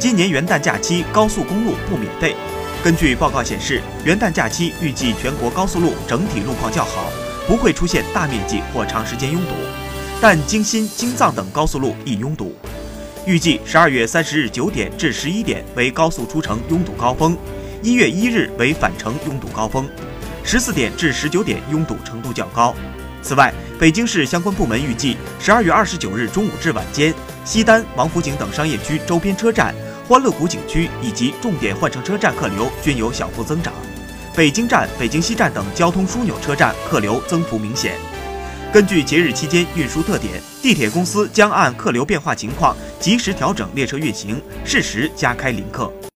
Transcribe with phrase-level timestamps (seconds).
[0.00, 2.34] 今年元旦假期高速公路不免费。
[2.82, 7.12] 根据报告显示，元旦假期预计全国高速路整体路况较好，
[7.46, 9.52] 不会出现大面积或长时间拥堵，
[10.20, 12.54] 但京新、京藏等高速路易拥堵。
[13.24, 17.38] 预计十二月三十日九点至十一点为高速出城拥堵高峰，
[17.80, 19.88] 一月一日为返程拥堵高峰，
[20.42, 22.74] 十四点至十九点拥堵程度较高。
[23.24, 27.12] 此外，北京市相关部门预计，十二月二十九日中午至晚间，
[27.42, 29.74] 西单、王府井等商业区周边车站、
[30.06, 33.72] 欢乐谷景区以及重点换乘车站客流均有小幅增长。
[34.36, 37.94] 北京站、北京西站等交通枢纽车站客流增幅明显。
[38.70, 45.90] 根据节日期间运输特点，地铁公司将按客流变化情况及时调整列车运行，适时加开临客。